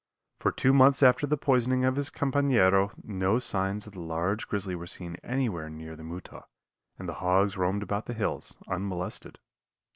[0.39, 4.73] For two months after the poisoning of his campanero no signs of the large grizzly
[4.73, 6.41] were seen anywhere near the Mutaw,
[6.97, 9.37] and the hogs roamed about the hills unmolested.